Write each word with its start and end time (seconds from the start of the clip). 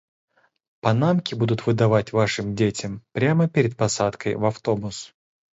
Панамки 0.79 1.35
будут 1.35 1.67
выданы 1.67 2.03
вашим 2.11 2.55
детям 2.55 3.05
прямо 3.11 3.47
перед 3.47 3.77
посадкой 3.77 4.33
в 4.33 4.43
автобус. 4.45 5.13